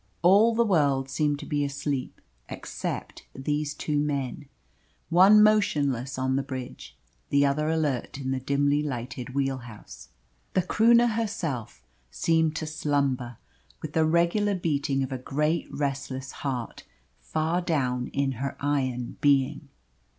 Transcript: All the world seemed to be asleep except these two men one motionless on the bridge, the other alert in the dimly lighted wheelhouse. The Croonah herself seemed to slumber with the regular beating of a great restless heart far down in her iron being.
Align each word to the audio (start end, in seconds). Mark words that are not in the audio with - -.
All 0.23 0.55
the 0.55 0.65
world 0.65 1.11
seemed 1.11 1.37
to 1.41 1.45
be 1.45 1.63
asleep 1.63 2.21
except 2.49 3.27
these 3.35 3.75
two 3.75 3.99
men 3.99 4.47
one 5.09 5.43
motionless 5.43 6.17
on 6.17 6.35
the 6.37 6.41
bridge, 6.41 6.97
the 7.29 7.45
other 7.45 7.69
alert 7.69 8.17
in 8.17 8.31
the 8.31 8.39
dimly 8.39 8.81
lighted 8.81 9.35
wheelhouse. 9.35 10.09
The 10.55 10.63
Croonah 10.63 11.09
herself 11.13 11.83
seemed 12.09 12.55
to 12.55 12.65
slumber 12.65 13.37
with 13.83 13.93
the 13.93 14.03
regular 14.07 14.55
beating 14.55 15.03
of 15.03 15.11
a 15.11 15.19
great 15.19 15.67
restless 15.71 16.31
heart 16.31 16.81
far 17.19 17.61
down 17.61 18.07
in 18.07 18.31
her 18.41 18.57
iron 18.59 19.17
being. 19.21 19.69